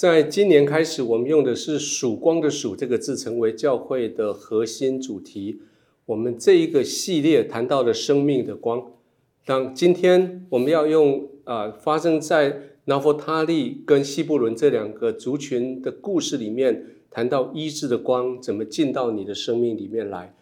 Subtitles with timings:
[0.00, 5.60] 在今年开始，我们用的是“曙光”的“曙”这个字，成为教会的核心主题。
[6.06, 8.92] 我们这一个系列谈到了生命的光。
[9.44, 20.34] 当今天我们要用啊，发生在拿佛他利跟西布伦这两个族群的故事里面，谈到医治的光怎么进到你的生命里面来。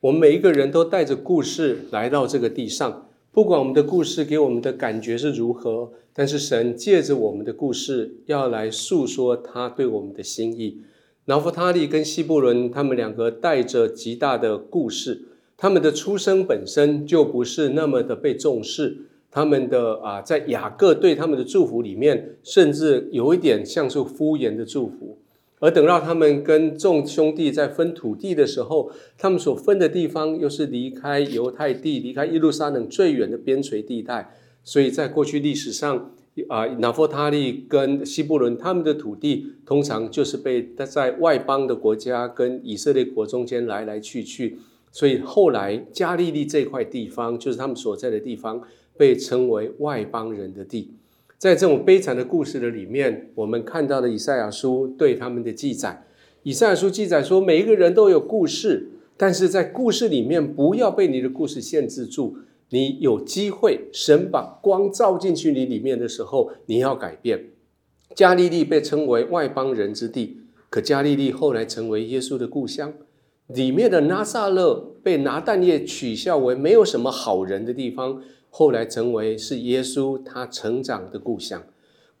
[0.00, 3.07] 我们每一个人都带着故事来到这个地上。
[3.30, 10.80] 不管我们的故事给我们的感觉是如何，但是神借着我们的故事要来诉说他对我们的心意。
[11.26, 15.22] 拿弗他利跟希布伦他们两个带着极大的故事，
[15.56, 18.96] 他们的出生本身就不是那么的被重视。
[19.30, 25.18] 他们的啊，在雅各对他们的祝福里面，甚至有一点像是敷衍的祝福。
[25.60, 36.12] 而等到他们跟众兄弟在分土地的时候，他们所分的地方又是离开犹太地、离开耶路撒冷最远的边陲地带，所以在过去历史上，
[36.48, 44.58] 啊，拿佛他利跟西伯伦他们的土地，通常就是被在外邦的国家跟以色列国中间来来去去，
[44.92, 48.62] 所以后来加利利这块地方，就是他们所在的地方，
[48.96, 50.92] 被称为外邦人的地。
[51.38, 56.04] 在这种悲惨的故事的里面，我们看到了以赛亚书对他们的记载。
[56.42, 62.38] 以赛亚书记载说，每一个人都有故事，但是在故事里面，不要被你的故事限制住。
[62.70, 67.46] 你有机会，神把光照进去你里面的时候，你要改变。
[68.16, 72.92] 加利利被称为外邦人之地，可加利利后来成为耶稣的故乡。
[73.46, 78.20] 里面的拿撒勒被拿但业取笑为没有什么好人的地方。
[78.50, 81.62] 后来成为是耶稣他成长的故乡。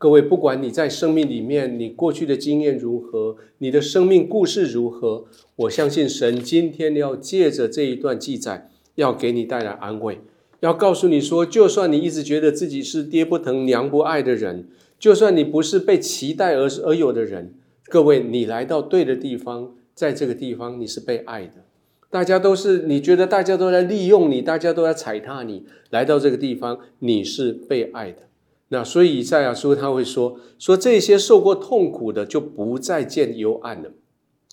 [0.00, 5.24] 各位，不管你在生命里面，你过去的经验如何，你的生命故事如何，
[5.56, 10.20] 我相信神今天要借着这一段记载，要给你带来安慰，
[10.60, 14.68] 要告诉你说，就算你一直觉得自己是爹不疼娘不爱的人，
[15.00, 17.54] 就算你不是被期待而而有的人，
[17.86, 21.64] 各位，你来到对的地方，在这个地方你是被爱的。
[22.10, 25.64] 大家都是你觉得大家都在利用你，大家都在踩踏你。
[25.90, 28.22] 来到这个地方，你是被爱的。
[28.68, 33.90] 那所以赛亚书他会说：说这些受过痛苦的就不再见幽暗了，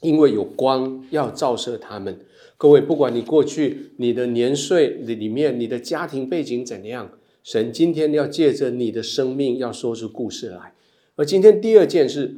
[0.01, 2.19] 因为有光要照射他们。
[2.57, 7.11] 各位，不管你过去你的年岁里面，你的家庭背景怎样，
[7.43, 10.73] 神今天要借着你的生命要说出故事来。
[11.15, 12.35] 而今天第二件事。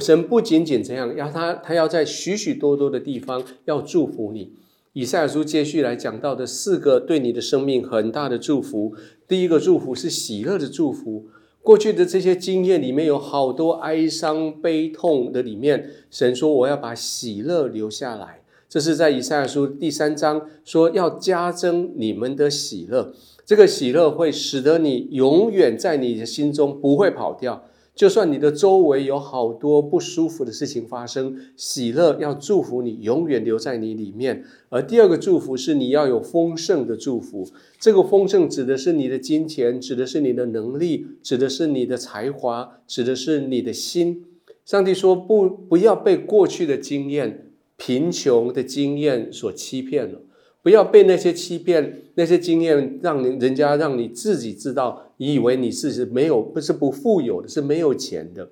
[0.00, 4.54] 神不仅仅这样，要他，他要在许许多多的地方要祝福你。
[4.94, 8.94] 以赛亚书接续来讲到的四个对你的生命很大的祝福，
[9.28, 11.26] 第一个祝福是喜乐的祝福。
[11.62, 18.40] 过去的这些经验里面有好多哀伤悲痛的里面，神说我要把喜乐留下来。
[18.68, 23.12] 这是在以赛亚书第三章说要加增你们的喜乐，
[23.46, 27.64] 这个喜乐会使得你永远在你的心中不会跑掉。
[27.98, 34.44] 就算你的周围有好多不舒服的事情发生，喜乐要祝福你，永远留在你里面。
[34.68, 37.48] 而第二个祝福是你要有丰盛的祝福，
[37.80, 44.24] 这个丰盛指的是你的金钱，指的是你的能力，指的是你的才华，指的是你的心。
[44.64, 50.20] 上帝说不，不要被过去的经验、贫穷的经验所欺骗了。
[50.62, 58.50] 不要被那些欺骗、那些经验，让你人家让你自己知道，你以为你是是没有，不是不富有的，是没有钱的。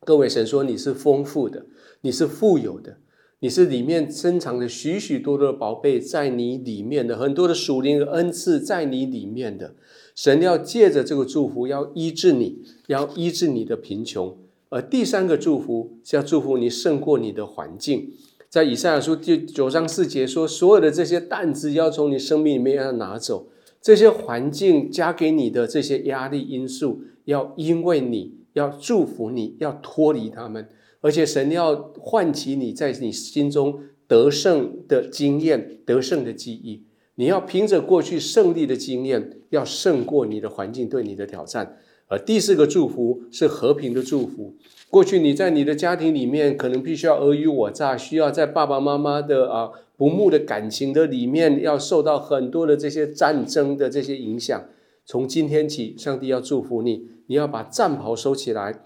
[0.00, 1.66] 各位，神说你是丰富的，
[2.02, 2.98] 你是富有的，
[3.40, 9.74] 你是里面珍藏着许许多多的宝贝在你里面的，很多的属灵的恩赐在你里面的。
[10.14, 14.36] 神要借着这个祝福，要医治你，要医治你的贫穷。
[14.68, 18.12] 而第三个祝福是要祝福你胜过你的环境。
[18.48, 30.66] 在以赛亚书第九章四节说，所有的这些担子要从你生命里面要拿走，这些环境加给你的这些压力因素，要因为你要祝福你，要脱离他们，
[31.02, 36.86] 而且神要唤起你在你心中得胜的经验、得胜的记忆。
[37.16, 41.76] 你要凭着过去胜利的经验，要胜过你的环境对你的挑战。
[42.08, 44.54] 而第四个祝福是和平的祝福。
[44.90, 54.64] 过去你在你的家庭里面，可能必须要尔虞我诈，需要在爸爸妈妈的啊不睦的感情的里面，要受到很多的这些战争的这些影响。
[55.04, 58.84] 从今天起，上帝要祝福你，你要把战袍收起来，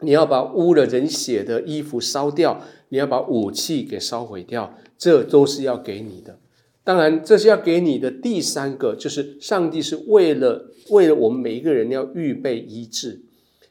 [0.00, 6.38] 你要把污了人血的衣服烧掉，你要把武器给烧毁掉，这都是要给你的。
[6.90, 13.20] 当然，这是要给你的第三个，就是上帝是为了为了我们每一个人要预备医治。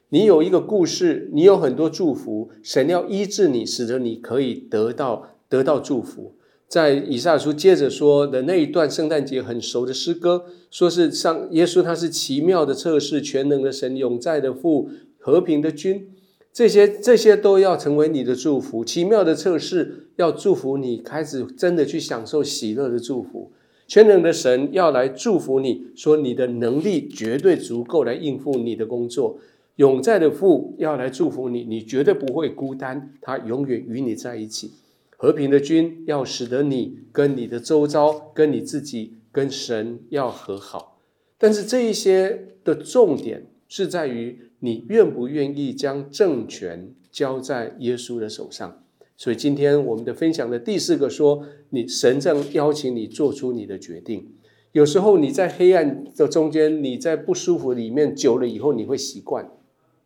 [0.07, 6.35] 你有一个故事，你有很多祝福，神要医治你，使得你可以得到得到祝福。
[6.69, 16.07] 在以撒书接着说的那一段圣诞节很熟的诗歌，说是上耶稣他是奇妙的测试，全能的神，永在的父，和平的君。
[16.51, 18.83] 这些这些都要成为你的祝福。
[18.83, 23.51] 奇妙的测试要祝福你，开始真的去享受喜乐的祝福。
[23.87, 29.39] 全能的神要来祝福你，说你的能力绝对足够来应付你的工作。
[29.77, 34.71] 永在的父要来祝福你，你绝对不会孤单，他永远与你在一起。
[35.15, 40.99] 和平的君要使得你跟你的周遭、跟你自己、跟神要和好。
[41.37, 48.83] 但是这一些的重点是在于你愿不愿意将政权交在耶稣的手上。
[49.15, 54.33] 所以今天我们的分享的第四个说，你神正邀请你做出你的决定。
[54.71, 59.49] 有时候你在黑暗的中间，你在不舒服里面久了以后，你会习惯。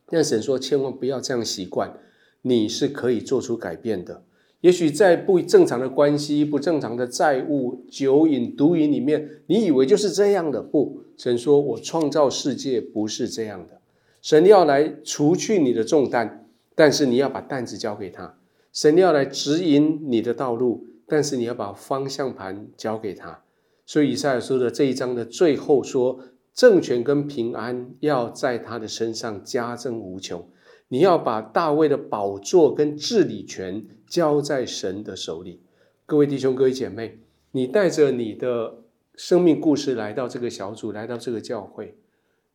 [0.07, 1.98] 但神说：“千万不要这样习惯，
[2.44, 4.24] 你是可以做出改变的。
[4.63, 10.62] 也许在不正常的关系、不正常的债务、酒瘾、毒瘾里面，你以为就是这样的。
[10.62, 13.81] 不，神说：我创造世界不是这样的。
[14.21, 18.38] 神要来除去你的重担，但是你要把担子交给他。
[18.71, 23.42] 神要来指引你的道路，但是你要把方向盘交给他。
[23.86, 26.19] 所以以赛亚书的这一章的最后说。”
[26.54, 30.48] 政权跟平安要在他的身上加增无穷。
[30.88, 35.62] 你要把大卫的宝座跟治理权交在神的手里。
[36.06, 37.19] 各位弟兄、各位姐妹，
[37.51, 38.83] 你带着你的
[39.15, 41.95] 生命故事来到这个小组，来到这个教会，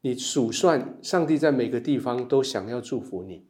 [0.02, 3.44] 你数算上帝在每个地方都想要祝福你，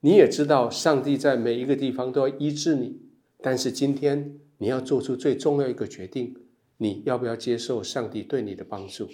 [0.00, 3.00] 你也知道上帝在每一个地方都要医治你。
[3.40, 6.36] 但是今天你要做出最重要一个决定：
[6.76, 9.08] 你要不要接受上帝对你的帮助？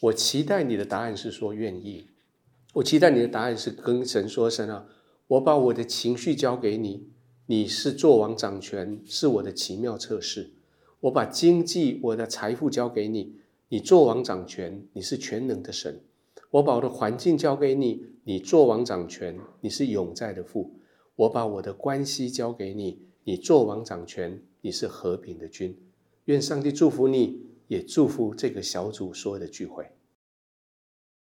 [0.00, 2.06] 我期待你的答案是说愿意，
[2.74, 4.86] 我期待你的答案是跟神说神啊，
[5.26, 7.08] 我把我的情绪交给你，
[7.46, 10.52] 你是做王掌权，是我的奇妙测试。
[11.00, 13.34] 我把经济、我的财富交给你，
[13.70, 16.00] 你做王掌权，你是全能的神。
[16.50, 20.74] 我把我的环境交给你，你做王掌权，你是永在的父。
[21.16, 25.76] 我把我的关系交给你，你做王掌权，你是和平的君。
[26.26, 27.50] 愿上帝祝福你。
[27.70, 29.86] 也祝福这个小组所有的聚会。